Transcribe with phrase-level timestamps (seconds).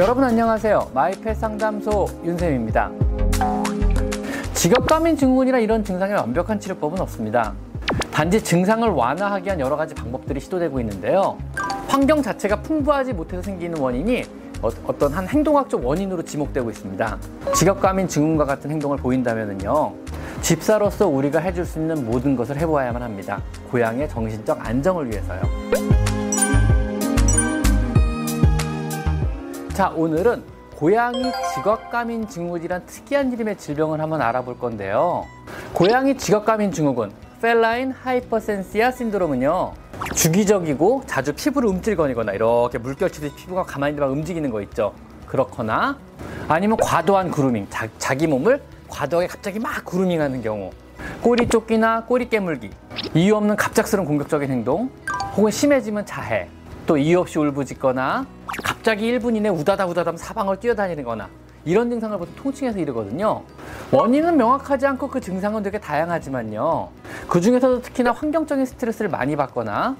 [0.00, 0.92] 여러분 안녕하세요.
[0.94, 2.90] 마이펫 상담소 윤쌤입니다.
[4.54, 7.52] 직업감인 증후군이나 이런 증상에 완벽한 치료법은 없습니다.
[8.10, 11.36] 단지 증상을 완화하기 위한 여러 가지 방법들이 시도되고 있는데요.
[11.86, 14.22] 환경 자체가 풍부하지 못해서 생기는 원인이
[14.62, 17.18] 어, 어떤 한 행동학적 원인으로 지목되고 있습니다.
[17.54, 19.92] 직업감인 증후군과 같은 행동을 보인다면요.
[20.40, 23.42] 집사로서 우리가 해줄 수 있는 모든 것을 해보아야만 합니다.
[23.70, 25.99] 고향의 정신적 안정을 위해서요.
[29.74, 30.42] 자, 오늘은
[30.76, 35.24] 고양이 직업감인 증후군이란 특이한 이름의 질병을 한번 알아볼 건데요.
[35.72, 39.72] 고양이 직업감인 증후군, 펠라인 하이퍼센시아 신드롬은요.
[40.14, 44.92] 주기적이고 자주 피부를 움찔거리거나 이렇게 물결치듯이 피부가 가만히 있는 움직이는 거 있죠.
[45.26, 45.96] 그렇거나
[46.48, 50.70] 아니면 과도한 그루밍, 자, 자기 몸을 과도하게 갑자기 막 그루밍하는 경우
[51.22, 52.70] 꼬리 쫓기나 꼬리 깨물기
[53.14, 54.90] 이유 없는 갑작스러운 공격적인 행동
[55.36, 56.48] 혹은 심해지면 자해
[56.90, 58.26] 또 이유 없이 울부짖거나
[58.64, 61.28] 갑자기 1분 이내 우다다 우다다 사방을 뛰어다니거나
[61.64, 63.44] 이런 증상을 보통 통칭해서 이르거든요.
[63.92, 66.88] 원인은 명확하지 않고 그 증상은 되게 다양하지만요.
[67.28, 69.94] 그 중에서도 특히나 환경적인 스트레스를 많이 받거나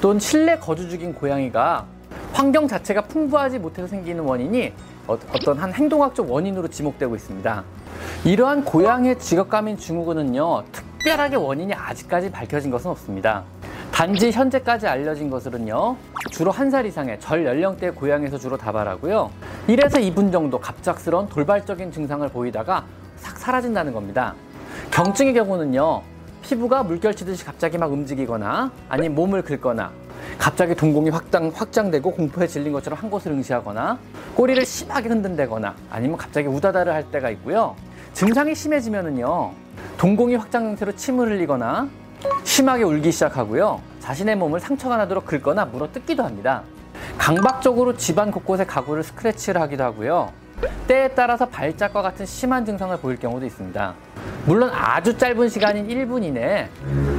[0.00, 1.84] 또는 실내 거주 중인 고양이가
[2.32, 4.72] 환경 자체가 풍부하지 못해서 생기는 원인이
[5.08, 7.64] 어, 어떤 한 행동학적 원인으로 지목되고 있습니다.
[8.24, 13.42] 이러한 고양이의 직업감인 증후군은요, 특별하게 원인이 아직까지 밝혀진 것은 없습니다.
[13.96, 15.96] 단지 현재까지 알려진 것으로는요,
[16.30, 19.30] 주로 한 살 이상의 절 연령대 고양이에서 주로 다발하고요.
[19.68, 22.84] 1에서 2분 정도 갑작스러운 돌발적인 증상을 보이다가
[23.16, 24.34] 싹 사라진다는 겁니다.
[24.90, 26.02] 경증의 경우는요,
[26.42, 29.90] 피부가 물결치듯이 갑자기 막 움직이거나 아니면 몸을 긁거나
[30.36, 33.98] 갑자기 동공이 확장, 확장되고 공포에 질린 것처럼 한 곳을 응시하거나
[34.34, 37.74] 꼬리를 심하게 흔든다거나 아니면 갑자기 우다다를 할 때가 있고요.
[38.12, 39.52] 증상이 심해지면은요,
[39.96, 41.88] 동공이 확장 상태로 침을 흘리거나
[42.44, 43.80] 심하게 울기 시작하고요.
[44.00, 46.62] 자신의 몸을 상처가 나도록 긁거나 물어 뜯기도 합니다.
[47.18, 50.32] 강박적으로 집안 곳곳에 가구를 스크래치를 하기도 하고요.
[50.86, 53.94] 때에 따라서 발작과 같은 심한 증상을 보일 경우도 있습니다.
[54.46, 56.68] 물론 아주 짧은 시간인 1분 이내에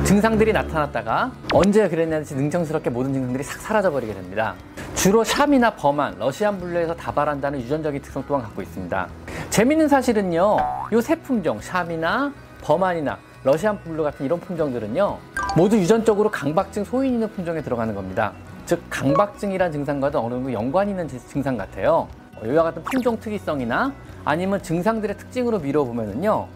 [0.05, 4.55] 증상들이 나타났다가 언제 그랬냐는지 능청스럽게 모든 증상들이 싹 사라져버리게 됩니다.
[4.95, 9.07] 주로 샴이나 버만, 러시안 블루에서 다발한다는 유전적인 특성 또한 갖고 있습니다.
[9.49, 10.57] 재밌는 사실은요,
[10.91, 12.31] 이 세 품종, 샴이나
[12.61, 15.17] 버만이나 러시안 블루 같은 이런 품종들은요,
[15.55, 18.33] 모두 유전적으로 강박증 소인 있는 품종에 들어가는 겁니다.
[18.65, 22.07] 즉, 강박증이란 증상과도 어느 정도 연관이 있는 증상 같아요.
[22.43, 23.93] 이와 같은 품종 특이성이나
[24.25, 26.47] 아니면 증상들의 특징으로 미뤄보면은요,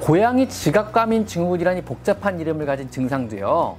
[0.00, 3.76] 고양이 지각과민 증후군이라는 복잡한 이름을 가진 증상도요,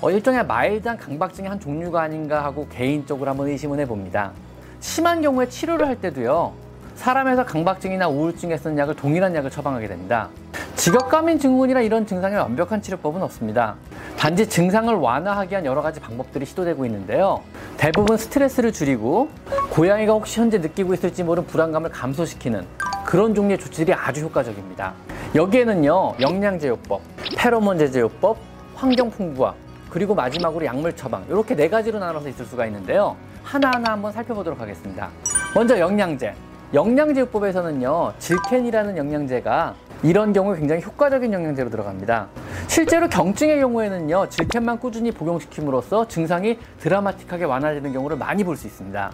[0.00, 4.32] 어, 일종의 mild한 강박증의 한 종류가 아닌가 하고 개인적으로 한번 의심을 해봅니다.
[4.80, 6.52] 심한 경우에 치료를 할 때도요,
[6.94, 10.28] 사람에서 강박증이나 우울증에 쓰는 약을 동일한 약을 처방하게 됩니다.
[10.76, 13.76] 직업감인 증후군이나 이런 증상에 완벽한 치료법은 없습니다.
[14.18, 17.42] 단지 증상을 완화하기 위한 여러 가지 방법들이 시도되고 있는데요.
[17.76, 19.28] 대부분 스트레스를 줄이고
[19.70, 22.66] 고양이가 혹시 현재 느끼고 있을지 모르는 불안감을 감소시키는
[23.04, 24.94] 그런 종류의 조치들이 아주 효과적입니다.
[25.34, 27.00] 여기에는요, 영양제요법,
[27.36, 28.36] 페로몬 제제요법,
[28.74, 29.54] 환경 풍부화,
[29.90, 33.16] 그리고 마지막으로 약물 처방 이렇게 네 가지로 나눠서 있을 수가 있는데요.
[33.42, 35.08] 하나하나 한번 살펴보도록 하겠습니다.
[35.54, 36.34] 먼저 영양제.
[36.74, 42.26] 영양제요법에서는요, 질켄이라는 영양제가 이런 경우에 굉장히 효과적인 영양제로 들어갑니다.
[42.66, 49.12] 실제로 경증의 경우에는요, 질켄만 꾸준히 복용시킴으로써 증상이 드라마틱하게 완화되는 경우를 많이 볼 수 있습니다.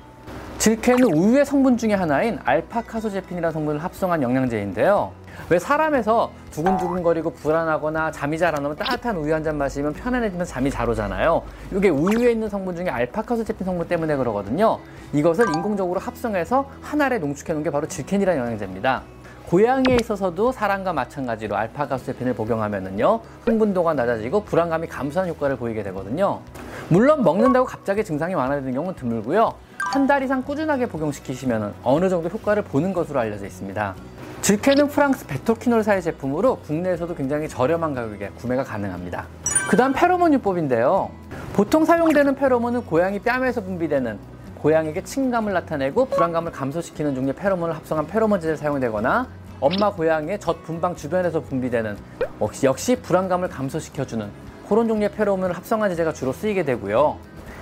[0.57, 5.13] 질켄은 우유의 성분 중의 하나인 알파카소제핀이라는 성분을 합성한 영양제인데요.
[5.49, 10.71] 왜 사람에서 두근두근거리고 불안하거나 잠이 잘 안 오면 따뜻한 우유 한 잔 마시면 편안해지면 잠이
[10.71, 11.43] 잘 오잖아요.
[11.75, 14.79] 이게 우유에 있는 성분 중에 알파카소제핀 성분 때문에 그러거든요.
[15.13, 19.03] 이것을 인공적으로 합성해서 한 알에 농축해 놓은 게 바로 질켄이라는 영양제입니다.
[19.49, 26.41] 고양이에 있어서도 사람과 마찬가지로 알파가스테핀을 복용하면은요 흥분도가 낮아지고 불안감이 감소하는 효과를 보이게 되거든요.
[26.89, 29.55] 물론 먹는다고 갑자기 증상이 완화되는 경우는 드물고요.
[29.93, 33.97] 한 달 이상 꾸준하게 복용시키시면 어느 정도 효과를 보는 것으로 알려져 있습니다.
[34.41, 39.27] 질케는 프랑스 베토키놀사의 제품으로 국내에서도 굉장히 저렴한 가격에 구매가 가능합니다.
[39.69, 41.11] 그 다음 페로몬 요법인데요.
[41.55, 44.17] 보통 사용되는 페로몬은 고양이 뺨에서 분비되는
[44.63, 49.27] 고양이에게 친감을 나타내고 불안감을 감소시키는 종류의 페로몬을 합성한 페로몬제를 사용되거나
[49.59, 51.97] 엄마 고양이의 젖 분방 주변에서 분비되는
[52.43, 54.29] 역시, 역시 불안감을 감소시켜주는
[54.69, 57.17] 그런 종류의 페로몬을 합성한 제제가 주로 쓰이게 되고요.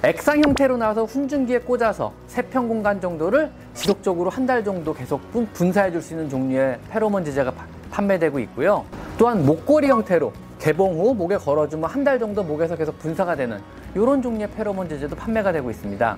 [0.04, 5.20] 액상 형태로 나와서 훈증기에 꽂아서 세평 공간 정도를 지속적으로 한 달 정도 계속
[5.52, 7.52] 분사해 줄 수 있는 종류의 페로몬 제제가
[7.90, 8.84] 판매되고 있고요.
[9.18, 13.58] 또한 목걸이 형태로 개봉 후 목에 걸어주면 한 달 정도 목에서 계속 분사가 되는
[13.94, 16.16] 이런 종류의 페로몬 제제도 판매가 되고 있습니다.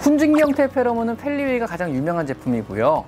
[0.00, 3.04] 훈증기 형태의 페로몬은 펠리웨이가 가장 유명한 제품이고요.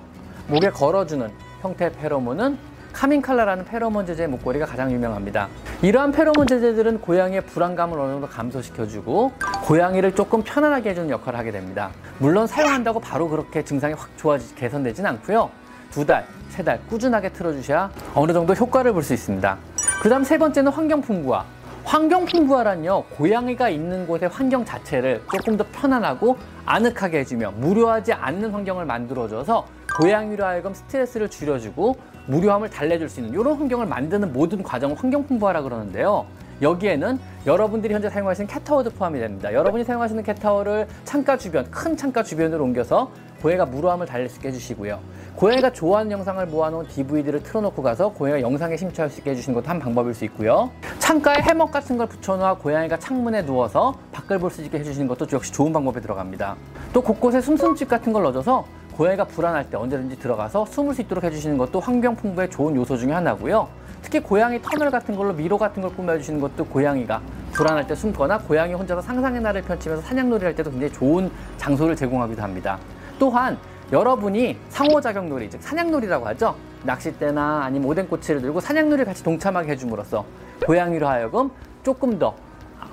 [0.47, 1.29] 목에 걸어주는
[1.61, 2.57] 형태의 페로몬은
[2.93, 5.47] 카민칼라라는 페로몬 제제의 목걸이가 가장 유명합니다.
[5.81, 9.31] 이러한 페로몬 제제들은 고양이의 불안감을 어느 정도 감소시켜주고
[9.65, 11.89] 고양이를 조금 편안하게 해주는 역할을 하게 됩니다.
[12.19, 15.49] 물론 사용한다고 바로 그렇게 증상이 확 좋아지 개선되진 않고요.
[15.89, 19.57] 두 달, 세 달 꾸준하게 틀어주셔야 어느 정도 효과를 볼 수 있습니다.
[20.03, 21.43] 그 다음 세 번째는 환경 풍부화.
[21.85, 28.85] 환경 풍부화란요, 고양이가 있는 곳의 환경 자체를 조금 더 편안하고 아늑하게 해주며 무료하지 않는 환경을
[28.85, 29.67] 만들어줘서
[29.99, 31.95] 고양이로 하여금 스트레스를 줄여주고
[32.27, 36.25] 무료함을 달래줄 수 있는 이런 환경을 만드는 모든 과정을 환경 풍부화라 그러는데요.
[36.61, 39.53] 여기에는 여러분들이 현재 사용하시는 캣타워도 포함이 됩니다.
[39.53, 43.11] 여러분이 사용하시는 캣타워를 창가 주변, 큰 창가 주변으로 옮겨서
[43.43, 44.99] 고양이가 무료함을 달랠 수 있게 해주시고요.
[45.35, 49.79] 고양이가 좋아하는 영상을 모아놓은 DVD를 틀어놓고 가서 고양이가 영상에 심취할 수 있게 해주시는 것도 한
[49.79, 50.71] 방법일 수 있고요.
[50.99, 55.51] 창가에 해먹 같은 걸 붙여놓아 고양이가 창문에 누워서 밖을 볼 수 있게 해주시는 것도 역시
[55.51, 56.55] 좋은 방법에 들어갑니다.
[56.93, 61.57] 또 곳곳에 숨숨집 같은 걸 넣어줘서 고양이가 불안할 때 언제든지 들어가서 숨을 수 있도록 해주시는
[61.57, 63.67] 것도 환경 풍부의 좋은 요소 중에 하나고요.
[64.01, 68.73] 특히 고양이 터널 같은 걸로 미로 같은 걸 꾸며주시는 것도 고양이가 불안할 때 숨거나 고양이
[68.73, 72.77] 혼자서 상상의 날을 펼치면서 사냥놀이를 할 때도 굉장히 좋은 장소를 제공하기도 합니다.
[73.19, 73.57] 또한
[73.91, 76.55] 여러분이 상호작용 놀이, 즉 사냥놀이라고 하죠.
[76.83, 80.25] 낚싯대나 아니면 오뎅꼬치를 들고 사냥놀이를 같이 동참하게 해줌으로써
[80.65, 81.49] 고양이로 하여금
[81.83, 82.35] 조금 더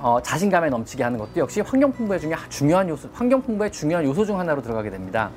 [0.01, 4.25] 어, 자신감에 넘치게 하는 것도 역시 환경 풍부의 중에 중요한 요소, 환경 풍부의 중요한 요소
[4.25, 5.31] 중 하나로 들어가게 됩니다.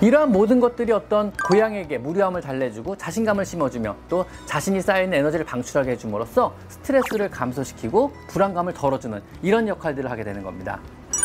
[0.00, 6.54] 이러한 모든 것들이 어떤 고양이에게 무료함을 달래주고 자신감을 심어주며 또 자신이 쌓여있는 에너지를 방출하게 해줌으로써
[6.68, 10.80] 스트레스를 감소시키고 불안감을 덜어주는 이런 역할들을 하게 되는 겁니다.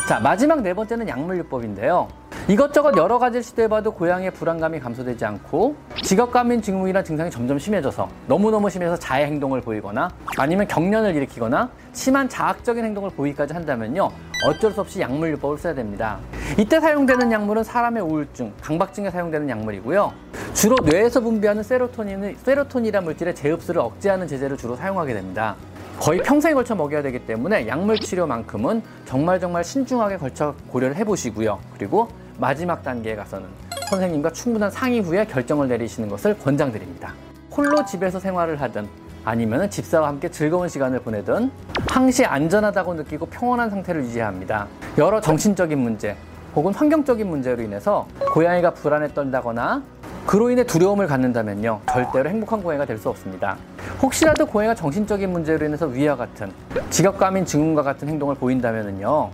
[0.08, 2.08] 자, 마지막 네 번째는 약물요법인데요.
[2.52, 8.98] 이것저것 여러 가지를 시도해봐도 고양이의 불안감이 감소되지 않고 직업감인 증후이란 증상이 점점 심해져서 너무너무 심해서
[8.98, 14.12] 자해 행동을 보이거나 아니면 경련을 일으키거나 심한 자학적인 행동을 보이기까지 한다면요.
[14.46, 16.20] 어쩔 수 없이 약물요법을 써야 됩니다.
[16.58, 20.12] 이때 사용되는 약물은 사람의 우울증, 강박증에 사용되는 약물이고요.
[20.54, 25.56] 주로 뇌에서 분비하는 세로토닌은 세로토닌이란 물질의 재흡수를 억제하는 제제를 주로 사용하게 됩니다.
[26.02, 31.58] 거의 평생에 걸쳐 먹여야 되기 때문에 약물 치료만큼은 정말 정말 신중하게 걸쳐 고려를 해보시고요.
[31.78, 32.10] 그리고
[32.42, 33.48] 마지막 단계에 가서는
[33.92, 37.14] 선생님과 충분한 상의 후에 결정을 내리시는 것을 권장드립니다.
[37.56, 38.88] 홀로 집에서 생활을 하든
[39.24, 41.52] 아니면 집사와 함께 즐거운 시간을 보내든
[41.88, 44.66] 항시 안전하다고 느끼고 평온한 상태를 유지해야 합니다.
[44.98, 46.16] 여러 정신적인 문제
[46.56, 49.84] 혹은 환경적인 문제로 인해서 고양이가 불안에 떨다거나
[50.26, 53.58] 그로 인해 두려움을 갖는다면요 절대로 행복한 고양이가 될 수 없습니다
[54.02, 56.52] 혹시라도 고양이가 정신적인 문제로 인해서 위와 같은
[56.90, 59.32] 직업감인 증후과 같은 행동을 보인다면요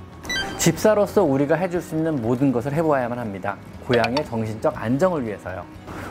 [0.67, 3.55] 집사로서 우리가 해줄 수 있는 모든 것을 해보아야만 합니다.
[3.87, 5.63] 고양이의 정신적 안정을 위해서요.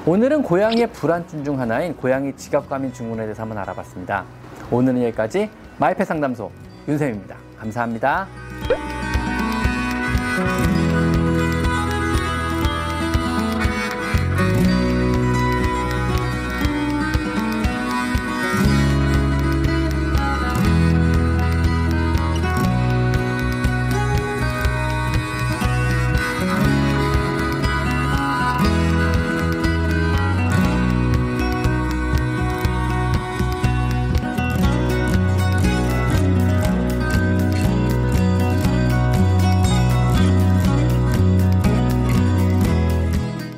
[0.06, 4.24] 오늘은 고양이의 불안증 중 하나인 고양이 직업감인 증후군에 대해서 한번 알아봤습니다.
[4.70, 6.50] 오늘은 여기까지 마이펫 상담소
[6.88, 7.36] 윤쌤입니다.
[7.58, 8.26] 감사합니다.